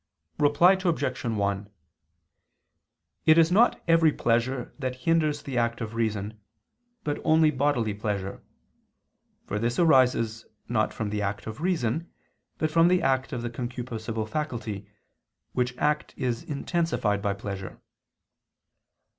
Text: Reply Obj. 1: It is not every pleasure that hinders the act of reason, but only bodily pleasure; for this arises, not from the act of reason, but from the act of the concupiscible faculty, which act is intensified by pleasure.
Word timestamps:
Reply 0.39 0.71
Obj. 0.83 1.23
1: 1.25 1.69
It 3.27 3.37
is 3.37 3.51
not 3.51 3.83
every 3.87 4.11
pleasure 4.11 4.73
that 4.79 4.95
hinders 5.05 5.43
the 5.43 5.59
act 5.59 5.79
of 5.79 5.93
reason, 5.93 6.41
but 7.03 7.21
only 7.23 7.51
bodily 7.51 7.93
pleasure; 7.93 8.41
for 9.45 9.59
this 9.59 9.77
arises, 9.77 10.47
not 10.67 10.91
from 10.91 11.11
the 11.11 11.21
act 11.21 11.45
of 11.45 11.61
reason, 11.61 12.11
but 12.57 12.71
from 12.71 12.87
the 12.87 13.03
act 13.03 13.31
of 13.31 13.43
the 13.43 13.51
concupiscible 13.51 14.27
faculty, 14.27 14.87
which 15.53 15.77
act 15.77 16.15
is 16.17 16.41
intensified 16.41 17.21
by 17.21 17.35
pleasure. 17.35 17.79